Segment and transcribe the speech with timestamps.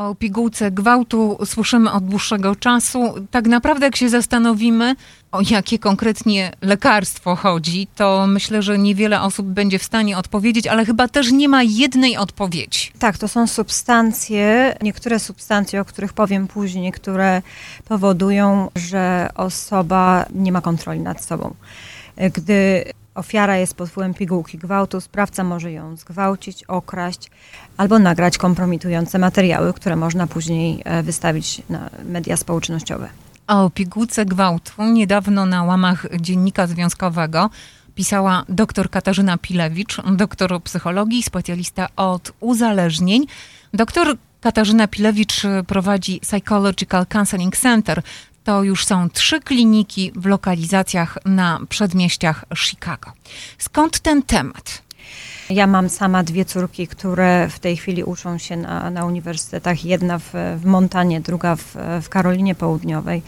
[0.00, 3.14] O pigułce gwałtu słyszymy od dłuższego czasu.
[3.30, 4.96] Tak naprawdę, jak się zastanowimy,
[5.32, 10.84] o jakie konkretnie lekarstwo chodzi, to myślę, że niewiele osób będzie w stanie odpowiedzieć, ale
[10.84, 12.92] chyba też nie ma jednej odpowiedzi.
[12.98, 17.42] Tak, to są substancje, niektóre substancje, o których powiem później, które
[17.84, 21.54] powodują, że osoba nie ma kontroli nad sobą.
[22.34, 22.84] Gdy
[23.20, 27.30] ofiara jest pod wpływem pigułki gwałtu, sprawca może ją zgwałcić, okraść
[27.76, 33.08] albo nagrać kompromitujące materiały, które można później e, wystawić na media społecznościowe.
[33.46, 37.50] A o pigułce gwałtu niedawno na łamach Dziennika Związkowego
[37.94, 43.26] pisała dr Katarzyna Pilewicz, doktor psychologii, specjalista od uzależnień.
[43.74, 48.02] Doktor Katarzyna Pilewicz prowadzi Psychological Counseling Center.
[48.44, 53.12] To już są trzy kliniki w lokalizacjach na przedmieściach Chicago.
[53.58, 54.82] Skąd ten temat?
[55.50, 59.84] Ja mam sama dwie córki, które w tej chwili uczą się na, na uniwersytetach.
[59.84, 63.22] Jedna w, w Montanie, druga w, w Karolinie Południowej.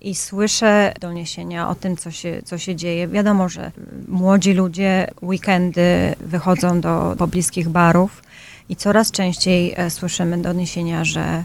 [0.00, 3.08] I słyszę doniesienia o tym, co się, co się dzieje.
[3.08, 3.72] Wiadomo, że
[4.08, 8.22] młodzi ludzie weekendy wychodzą do pobliskich barów
[8.68, 11.44] i coraz częściej e, słyszymy doniesienia, że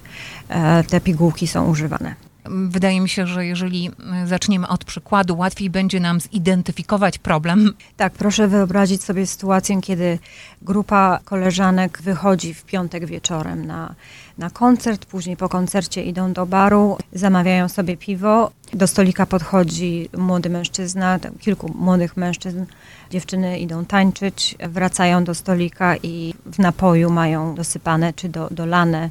[0.50, 2.27] e, te pigułki są używane.
[2.50, 3.92] Wydaje mi się, że jeżeli
[4.26, 7.74] zaczniemy od przykładu, łatwiej będzie nam zidentyfikować problem.
[7.98, 10.20] Tak, proszę wyobrazić sobie sytuację, kiedy
[10.62, 13.96] grupa koleżanek wychodzi w piątek wieczorem na,
[14.38, 18.52] na koncert, później po koncercie idą do baru, zamawiają sobie piwo.
[18.74, 22.66] Do stolika podchodzi młody mężczyzna, kilku młodych mężczyzn.
[23.10, 29.10] Dziewczyny idą tańczyć, wracają do stolika i w napoju mają dosypane czy do, dolane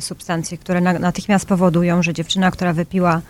[0.00, 3.20] substancje, które natychmiast powodują, że dziewczyna, która wypiła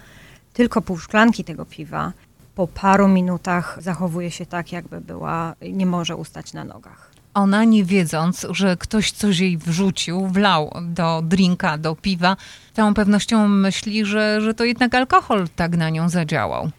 [0.53, 2.13] tylko pół szklanki tego piwa,
[2.55, 7.11] po paru minutach zachowuje się tak, jakby była, nie może ustać na nogach.
[7.35, 12.37] Ona nie wiedząc, że ktoś coś jej wrzucił, wlał do drinka, do piwa,
[12.73, 16.71] całą pewnością myśli, że, że to jednak alkohol tak na nią zadziałał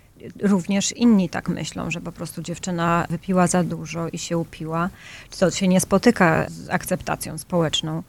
[0.42, 4.90] również inni tak myślą, że po prostu dziewczyna wypiła za dużo i się upiła,
[5.30, 8.04] co się nie spotyka z akceptacją społeczną.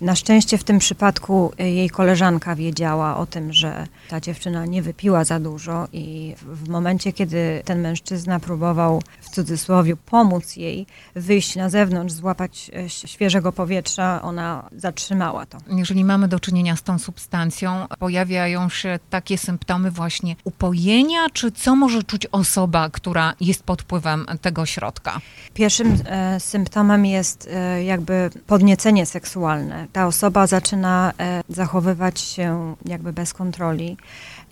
[0.00, 5.24] Na szczęście w tym przypadku jej koleżanka wiedziała o tym, że ta dziewczyna nie wypiła
[5.24, 11.70] za dużo i w momencie, kiedy ten mężczyzna próbował w cudzysłowie pomóc jej wyjść na
[11.70, 15.58] zewnątrz, złapać e, świeżego powietrza, ona zatrzymała to.
[15.68, 21.76] Jeżeli mamy do czynienia z tą substancją, pojawiają się takie symptomy właśnie upojenia czy co
[21.76, 25.20] może czuć osoba, która jest pod wpływem tego środka?
[25.54, 29.86] Pierwszym e, symptomem jest e, jakby podniecenie seksualne.
[29.92, 33.96] Ta osoba zaczyna e, zachowywać się jakby bez kontroli.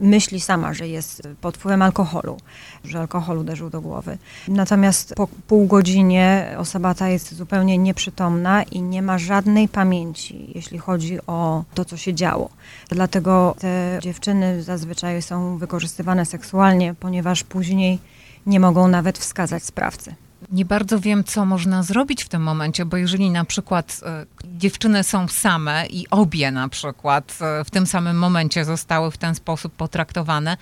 [0.01, 2.37] Myśli sama, że jest pod wpływem alkoholu,
[2.85, 4.19] że alkohol uderzył do głowy.
[4.49, 10.79] Natomiast po pół godzinie osoba ta jest zupełnie nieprzytomna i nie ma żadnej pamięci, jeśli
[10.79, 12.51] chodzi o to, co się działo.
[12.89, 17.99] Dlatego te dziewczyny zazwyczaj są wykorzystywane seksualnie, ponieważ później
[18.47, 20.15] nie mogą nawet wskazać sprawcy.
[20.53, 24.27] Nie bardzo wiem, co można zrobić w tym momencie, bo jeżeli na przykład e,
[24.59, 29.35] dziewczyny są same i obie na przykład e, w tym samym momencie zostały w ten
[29.35, 30.57] sposób potraktowane,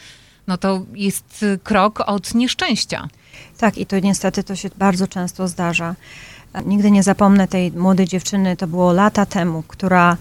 [0.46, 3.08] no to jest krok od nieszczęścia.
[3.58, 5.94] Tak, i to niestety to się bardzo często zdarza.
[6.66, 10.16] Nigdy nie zapomnę tej młodej dziewczyny, to było lata temu, która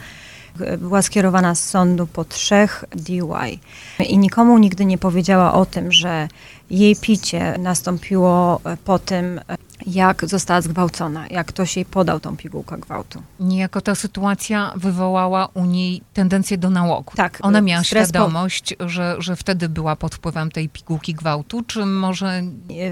[0.77, 3.59] była skierowana z sądu po trzech DUI.
[4.07, 6.27] I nikomu nigdy nie powiedziała o tym, że
[6.69, 9.41] jej picie nastąpiło po tym,
[9.85, 13.21] jak została zgwałcona, jak ktoś jej podał tą pigułkę gwałtu.
[13.39, 17.13] Niejako ta sytuacja wywołała u niej tendencję do nałogu.
[17.15, 17.39] Tak.
[17.41, 18.89] Ona miała świadomość, po...
[18.89, 22.41] że, że wtedy była pod wpływem tej pigułki gwałtu, czy może...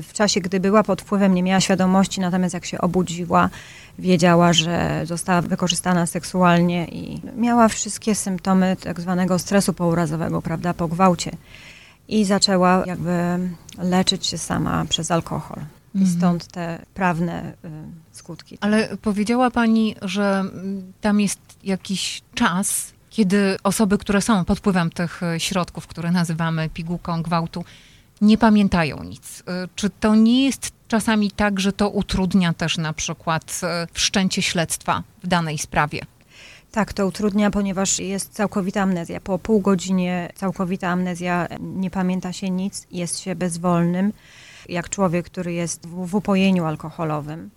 [0.04, 3.50] W czasie, gdy była pod wpływem, nie miała świadomości, natomiast jak się obudziła,
[4.00, 10.88] wiedziała, że została wykorzystana seksualnie i miała wszystkie symptomy tak zwanego stresu pourazowego, prawda, po
[10.88, 11.32] gwałcie.
[12.08, 13.40] I zaczęła jakby
[13.78, 15.58] leczyć się sama przez alkohol.
[15.96, 16.18] I mhm.
[16.18, 17.70] stąd te prawne y,
[18.12, 18.58] skutki.
[18.62, 20.44] Ale powiedziała Pani, że
[21.02, 26.70] tam jest jakiś czas, kiedy osoby, które są pod wpływem tych y, środków, które nazywamy
[26.70, 27.66] pigułką gwałtu,
[28.22, 29.40] nie pamiętają nic.
[29.40, 29.44] Y,
[29.76, 33.62] czy to nie jest czasami tak, że to utrudnia też na przykład
[33.94, 36.00] wszczęcie śledztwa w danej sprawie?
[36.72, 39.22] Tak, to utrudnia, ponieważ jest całkowita amnezja.
[39.22, 44.14] Po pół godzinie całkowita amnezja, nie pamięta się nic, jest się bezwolnym
[44.70, 47.50] jak człowiek, który jest w, w upojeniu alkoholowym.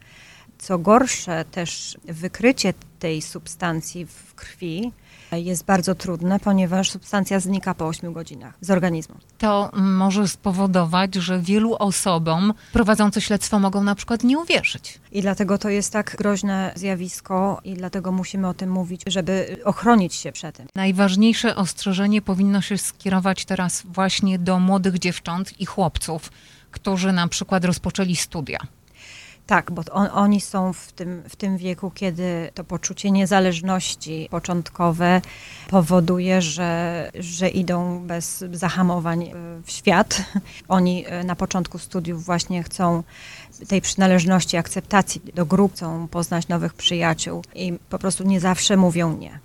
[0.59, 4.93] Co gorsze, też wykrycie tej substancji w krwi
[5.33, 9.15] jest bardzo trudne, ponieważ substancja znika po 8 godzinach z organizmu.
[9.39, 14.99] To może spowodować, że wielu osobom prowadzące śledztwo mogą na przykład nie uwierzyć.
[15.13, 20.15] I dlatego to jest tak groźne zjawisko i dlatego musimy o tym mówić, żeby ochronić
[20.15, 20.67] się przed tym.
[20.75, 26.31] Najważniejsze ostrzeżenie powinno się skierować teraz właśnie do młodych dziewcząt i chłopców,
[26.71, 28.59] którzy na przykład rozpoczęli studia.
[29.49, 35.21] Tak, bo on, oni są w tym, w tym wieku, kiedy to poczucie niezależności początkowe
[35.69, 39.33] powoduje, że, że idą bez zahamowań e,
[39.65, 40.23] w świat.
[40.69, 43.03] Oni e, na początku studiów właśnie chcą
[43.69, 49.17] tej przynależności, akceptacji do grup, chcą poznać nowych przyjaciół i po prostu nie zawsze mówią
[49.17, 49.39] nie.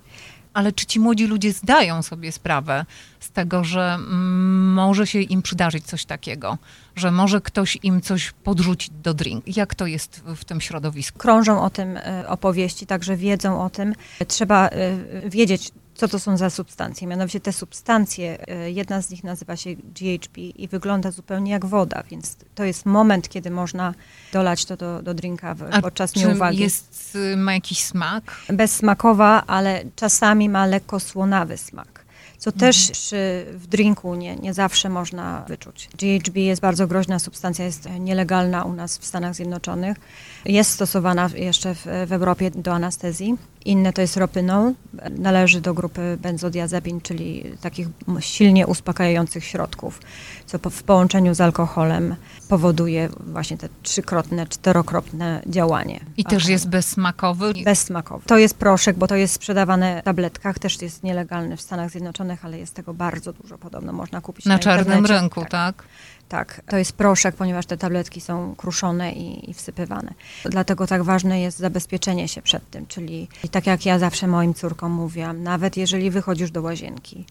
[0.54, 2.86] Ale czy ci młodzi ludzie zdają sobie sprawę
[3.20, 6.58] z tego, że mm, może się im przydarzyć coś takiego,
[6.96, 9.56] że może ktoś im coś podrzucić do drink?
[9.56, 11.18] Jak to jest w tym środowisku?
[11.18, 13.94] Krążą o tym e, opowieści, także wiedzą o tym.
[14.28, 17.06] Trzeba e, wiedzieć, co to są za substancje.
[17.06, 22.02] Mianowicie te substancje, e, jedna z nich nazywa się GHB i wygląda zupełnie jak woda,
[22.10, 23.94] więc to jest moment, kiedy można
[24.32, 26.58] dolać to do, do drinka A podczas czy nieuwagi.
[26.58, 28.36] jest, y, ma jakiś smak?
[28.48, 32.04] Bezsmakowa, ale czasami ma lekko słonawy smak.
[32.38, 35.88] Co też przy, w drinku nie, nie zawsze można wyczuć.
[35.98, 39.96] GHB jest bardzo groźna substancja, jest nielegalna u nas w Stanach Zjednoczonych.
[40.46, 43.34] Jest stosowana jeszcze w, w Europie do anestezji.
[43.64, 44.72] Inne to jest ropynol,
[45.18, 47.88] należy do grupy benzodiazepin, czyli takich
[48.20, 50.00] silnie uspokajających środków,
[50.46, 52.16] co po, w połączeniu z alkoholem
[52.48, 56.00] powoduje właśnie te trzykrotne, czterokrotne działanie.
[56.16, 57.52] I też jest bezsmakowy?
[57.64, 58.26] Bezsmakowy.
[58.26, 62.44] To jest proszek, bo to jest sprzedawane w tabletkach, też jest nielegalny w Stanach Zjednoczonych,
[62.44, 65.50] ale jest tego bardzo dużo podobno, można kupić na, Na czarnym rynku, tak?
[65.50, 65.84] tak?
[66.28, 70.14] Tak, to jest proszek, ponieważ te tabletki są kruszone i, i wsypywane.
[70.44, 74.92] Dlatego tak ważne jest zabezpieczenie się przed tym, czyli tak jak ja zawsze moim córkom
[74.92, 77.24] mówiłam, nawet jeżeli wychodzisz do łazienki,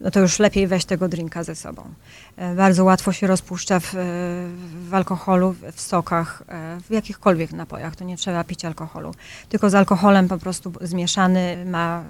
[0.00, 1.82] no to już lepiej weź tego drinka ze sobą.
[2.36, 3.94] E, Bardzo łatwo się rozpuszcza w,
[4.88, 7.96] w alkoholu, w sokach, e, w jakichkolwiek napojach.
[7.96, 9.14] To nie trzeba pić alkoholu.
[9.48, 12.04] Tylko z alkoholem po prostu zmieszany ma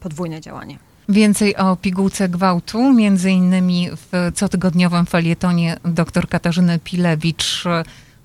[0.00, 0.78] podwójne działanie.
[1.08, 7.64] Więcej o pigułce gwałtu, między innymi w cotygodniowym felietonie dr Katarzyny Pilewicz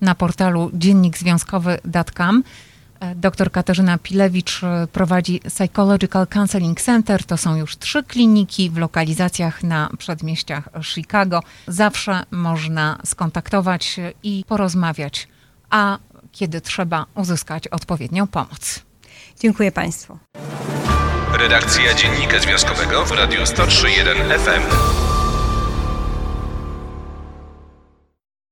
[0.03, 2.44] na portalu dziennikzwiązkowy.com.
[3.15, 4.61] Dr Katarzyna Pilewicz
[4.91, 7.23] prowadzi Psychological Counseling Center.
[7.23, 11.44] To są już trzy kliniki w lokalizacjach na przedmieściach Chicago.
[11.67, 15.27] Zawsze można skontaktować się i porozmawiać,
[15.69, 15.97] a
[16.31, 18.79] kiedy trzeba uzyskać odpowiednią pomoc.
[19.39, 20.17] Dziękuję Państwu.
[21.39, 25.12] Redakcja Dziennika Związkowego w Radiu 103.1 FM.